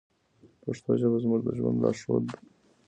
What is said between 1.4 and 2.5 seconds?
د ژوند لارښود ده.